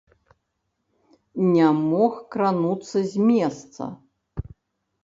Не 1.51 1.67
мог 1.91 2.13
крануцца 2.37 2.97
з 3.13 3.29
месца. 3.29 3.83